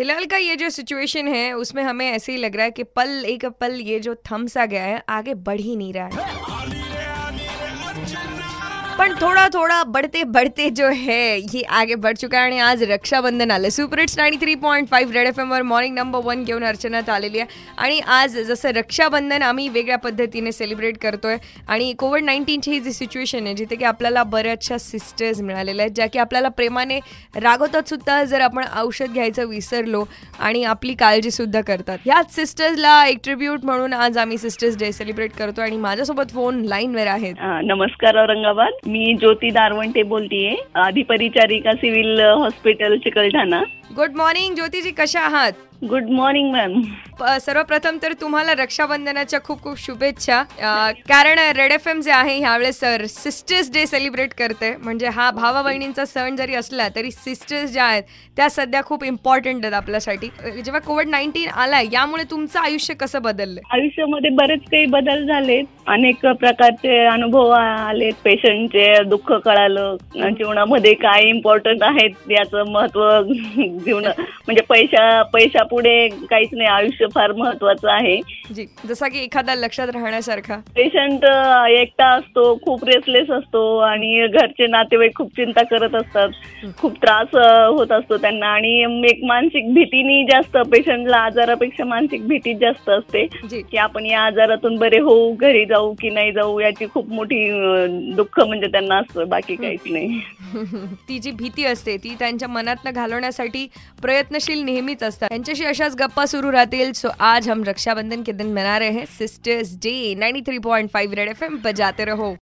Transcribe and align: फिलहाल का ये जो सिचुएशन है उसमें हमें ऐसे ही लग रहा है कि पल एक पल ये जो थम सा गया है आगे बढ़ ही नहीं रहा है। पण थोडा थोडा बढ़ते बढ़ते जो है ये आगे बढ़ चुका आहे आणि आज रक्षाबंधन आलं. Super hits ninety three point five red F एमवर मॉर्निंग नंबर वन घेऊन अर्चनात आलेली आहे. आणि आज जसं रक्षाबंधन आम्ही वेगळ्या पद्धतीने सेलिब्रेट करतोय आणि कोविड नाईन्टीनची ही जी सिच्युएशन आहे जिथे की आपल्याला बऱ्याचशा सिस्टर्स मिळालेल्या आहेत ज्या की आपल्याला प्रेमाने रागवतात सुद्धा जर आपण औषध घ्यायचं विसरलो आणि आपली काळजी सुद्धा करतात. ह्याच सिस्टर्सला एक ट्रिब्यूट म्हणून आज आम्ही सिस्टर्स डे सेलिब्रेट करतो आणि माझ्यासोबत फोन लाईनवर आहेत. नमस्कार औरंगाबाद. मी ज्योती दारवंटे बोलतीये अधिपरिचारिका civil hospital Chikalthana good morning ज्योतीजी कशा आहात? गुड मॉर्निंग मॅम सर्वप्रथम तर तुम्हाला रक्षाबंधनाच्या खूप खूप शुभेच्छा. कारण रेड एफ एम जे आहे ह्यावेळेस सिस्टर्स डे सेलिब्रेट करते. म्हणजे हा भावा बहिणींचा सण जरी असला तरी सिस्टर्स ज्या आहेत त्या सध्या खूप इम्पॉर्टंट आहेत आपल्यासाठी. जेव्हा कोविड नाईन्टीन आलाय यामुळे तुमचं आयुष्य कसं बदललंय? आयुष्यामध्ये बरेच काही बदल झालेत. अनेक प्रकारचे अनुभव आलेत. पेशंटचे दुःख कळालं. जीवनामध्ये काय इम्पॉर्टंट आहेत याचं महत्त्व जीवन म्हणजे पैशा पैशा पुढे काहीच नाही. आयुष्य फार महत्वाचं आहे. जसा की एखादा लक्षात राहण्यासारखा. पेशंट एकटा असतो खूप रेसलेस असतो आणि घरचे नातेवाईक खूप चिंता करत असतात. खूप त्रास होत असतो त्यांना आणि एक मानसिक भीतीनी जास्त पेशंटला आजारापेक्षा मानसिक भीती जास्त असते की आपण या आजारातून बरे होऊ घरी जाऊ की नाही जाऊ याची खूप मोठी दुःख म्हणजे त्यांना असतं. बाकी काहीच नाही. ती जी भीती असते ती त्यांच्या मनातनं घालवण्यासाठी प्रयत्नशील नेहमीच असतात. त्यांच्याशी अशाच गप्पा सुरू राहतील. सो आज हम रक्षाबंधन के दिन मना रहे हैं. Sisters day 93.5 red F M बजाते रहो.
फिलहाल 0.00 0.24
का 0.26 0.36
ये 0.36 0.54
जो 0.56 0.68
सिचुएशन 0.70 1.26
है 1.28 1.52
उसमें 1.52 1.82
हमें 1.82 2.10
ऐसे 2.10 2.32
ही 2.32 2.38
लग 2.38 2.54
रहा 2.56 2.64
है 2.64 2.70
कि 2.70 2.82
पल 2.82 3.24
एक 3.26 3.44
पल 3.60 3.74
ये 3.80 3.98
जो 4.00 4.14
थम 4.14 4.46
सा 4.46 4.64
गया 4.66 4.82
है 4.82 5.02
आगे 5.08 5.34
बढ़ 5.34 5.60
ही 5.60 5.76
नहीं 5.76 5.92
रहा 5.92 6.06
है। 6.06 6.10
पण 9.00 9.12
थोडा 9.20 9.46
थोडा 9.48 9.82
बढ़ते 9.88 10.22
बढ़ते 10.26 10.68
जो 10.70 10.88
है 10.94 11.36
ये 11.52 11.62
आगे 11.72 11.94
बढ़ 11.96 12.14
चुका 12.14 12.38
आहे 12.38 12.46
आणि 12.46 12.58
आज 12.60 12.82
रक्षाबंधन 12.90 13.50
आलं. 13.50 13.68
Super 13.68 13.98
hits 13.98 14.16
ninety 14.18 14.38
three 14.40 14.54
point 14.64 14.88
five 14.88 15.12
red 15.12 15.26
F 15.26 15.38
एमवर 15.40 15.62
मॉर्निंग 15.62 15.94
नंबर 15.94 16.20
वन 16.24 16.42
घेऊन 16.44 16.64
अर्चनात 16.64 17.08
आलेली 17.10 17.38
आहे. 17.38 17.48
आणि 17.78 18.00
आज 18.06 18.36
जसं 18.48 18.70
रक्षाबंधन 18.76 19.42
आम्ही 19.42 19.68
वेगळ्या 19.68 19.96
पद्धतीने 19.98 20.52
सेलिब्रेट 20.52 20.98
करतोय 21.02 21.36
आणि 21.68 21.92
कोविड 21.98 22.24
नाईन्टीनची 22.24 22.70
ही 22.70 22.80
जी 22.80 22.92
सिच्युएशन 22.92 23.46
आहे 23.46 23.54
जिथे 23.54 23.76
की 23.76 23.84
आपल्याला 23.84 24.22
बऱ्याचशा 24.34 24.78
सिस्टर्स 24.78 25.40
मिळालेल्या 25.40 25.84
आहेत 25.84 25.94
ज्या 25.94 26.06
की 26.12 26.18
आपल्याला 26.18 26.48
प्रेमाने 26.58 26.98
रागवतात 27.36 27.88
सुद्धा 27.88 28.22
जर 28.24 28.40
आपण 28.40 28.64
औषध 28.80 29.12
घ्यायचं 29.14 29.48
विसरलो 29.48 30.04
आणि 30.40 30.64
आपली 30.64 30.94
काळजी 30.94 31.30
सुद्धा 31.30 31.60
करतात. 31.60 31.98
ह्याच 32.04 32.34
सिस्टर्सला 32.34 33.06
एक 33.06 33.18
ट्रिब्यूट 33.24 33.64
म्हणून 33.64 33.92
आज 33.92 34.18
आम्ही 34.18 34.38
सिस्टर्स 34.38 34.78
डे 34.78 34.92
सेलिब्रेट 34.92 35.32
करतो 35.38 35.62
आणि 35.62 35.76
माझ्यासोबत 35.78 36.34
फोन 36.34 36.62
लाईनवर 36.64 37.06
आहेत. 37.06 37.34
नमस्कार 37.64 38.22
औरंगाबाद. 38.22 38.88
मी 38.90 39.14
ज्योती 39.14 39.50
दारवंटे 39.50 40.02
बोलतीये 40.02 40.54
अधिपरिचारिका 40.84 41.72
civil 41.72 42.20
hospital 42.20 42.96
Chikalthana 42.98 43.62
good 43.96 44.16
morning 44.16 44.54
ज्योतीजी 44.54 44.90
कशा 44.90 45.20
आहात? 45.20 45.52
गुड 45.82 46.08
मॉर्निंग 46.12 46.50
मॅम 46.52 46.72
सर्वप्रथम 47.40 47.96
तर 48.02 48.12
तुम्हाला 48.20 48.52
रक्षाबंधनाच्या 48.54 49.38
खूप 49.44 49.62
खूप 49.62 49.78
शुभेच्छा. 49.80 50.42
कारण 51.08 51.38
रेड 51.56 51.72
एफ 51.72 51.86
एम 51.88 52.00
जे 52.00 52.10
आहे 52.12 52.36
ह्यावेळेस 52.38 52.80
सिस्टर्स 53.12 53.70
डे 53.72 53.84
सेलिब्रेट 53.86 54.32
करते. 54.38 54.74
म्हणजे 54.82 55.08
हा 55.14 55.30
भावा 55.30 55.62
बहिणींचा 55.62 56.04
सण 56.04 56.36
जरी 56.36 56.54
असला 56.54 56.88
तरी 56.96 57.10
सिस्टर्स 57.10 57.70
ज्या 57.72 57.84
आहेत 57.84 58.02
त्या 58.36 58.48
सध्या 58.50 58.82
खूप 58.84 59.04
इम्पॉर्टंट 59.04 59.64
आहेत 59.64 59.74
आपल्यासाठी. 59.74 60.28
जेव्हा 60.64 60.80
कोविड 60.86 61.08
नाईन्टीन 61.08 61.48
आलाय 61.48 61.86
यामुळे 61.92 62.24
तुमचं 62.30 62.60
आयुष्य 62.60 62.94
कसं 62.94 63.22
बदललंय? 63.22 63.62
आयुष्यामध्ये 63.72 64.30
बरेच 64.36 64.60
काही 64.70 64.86
बदल 64.86 65.26
झालेत. 65.26 65.64
अनेक 65.88 66.26
प्रकारचे 66.26 66.98
अनुभव 67.06 67.50
आलेत. 67.50 68.12
पेशंटचे 68.24 69.02
दुःख 69.08 69.32
कळालं. 69.44 69.96
जीवनामध्ये 70.16 70.94
काय 70.94 71.28
इम्पॉर्टंट 71.28 71.82
आहेत 71.82 72.30
याचं 72.30 72.70
महत्त्व 72.72 73.08
जीवन 73.84 74.04
म्हणजे 74.06 74.62
पैशा 74.68 75.22
पैशा 75.32 75.62
पुढे 75.70 76.08
काहीच 76.30 76.48
नाही. 76.52 76.68
आयुष्य 76.68 77.06
फार 77.14 77.32
महत्वाचं 77.32 77.90
आहे. 77.90 78.20
जसा 78.88 79.08
की 79.08 79.18
एखादा 79.18 79.54
लक्षात 79.54 79.88
राहण्यासारखा. 79.88 80.56
पेशंट 80.76 81.24
एकटा 81.70 82.08
असतो 82.08 82.54
खूप 82.56 82.84
रेसलेस 82.84 83.30
असतो 83.30 83.62
आणि 83.80 84.26
घरचे 84.28 84.66
नातेवाईक 84.66 85.16
खूप 85.16 85.30
चिंता 85.36 85.62
करत 85.62 85.94
असतात. 85.94 86.28
खूप 86.78 86.96
त्रास 86.96 87.34
होत 87.68 87.92
असतो 87.92 88.16
त्यांना 88.16 88.46
आणि 88.46 88.72
एक 89.10 89.24
मानसिक 89.24 89.72
भीतीनी 89.74 90.22
जास्त 90.24 90.56
पेशंटला 90.72 91.16
आजारापेक्षा 91.16 91.84
मानसिक 91.84 92.26
भीती 92.28 92.54
जास्त 92.54 92.90
असते 92.90 93.24
की 93.62 93.76
आपण 93.76 94.06
या 94.06 94.20
आजारातून 94.22 94.76
बरे 94.78 94.98
होऊ 95.00 95.32
घरी 95.36 95.64
जाऊ 95.64 95.92
की 96.00 96.10
नाही 96.10 96.32
जाऊ 96.32 96.58
याची 96.60 96.86
खूप 96.94 97.08
मोठी 97.10 97.38
दुःख 98.14 98.40
म्हणजे 98.40 98.66
त्यांना 98.66 98.98
असतं. 98.98 99.28
बाकी 99.28 99.54
काहीच 99.56 99.90
नाही. 99.90 100.20
ती 101.08 101.18
जी 101.18 101.30
भीती 101.30 101.64
असते 101.64 101.96
ती 101.96 102.14
त्यांच्या 102.18 102.48
मनातनं 102.48 102.90
घालवण्यासाठी 102.92 103.66
प्रयत्नशील 104.02 104.62
नेहमीच 104.64 105.02
असतात. 105.02 105.28
त्यांच्याशी 105.28 105.59
अशाच 105.64 105.94
गप्पा 105.94 106.26
सुरू 106.26 106.50
राहतील. 106.50 106.92
सो 106.92 107.08
आज 107.20 107.48
हम 107.48 107.64
रक्षाबंधन 107.64 108.22
के 108.22 108.32
दिन 108.32 108.52
मना 108.52 108.78
रहे 108.78 108.90
हैं. 108.90 109.06
Sisters 109.06 109.74
day 109.74 110.14
93.5 110.14 111.14
red 111.14 111.28
F 111.28 111.42
M 111.42 111.58
बजाते 111.64 112.04
रहो. 112.04 112.36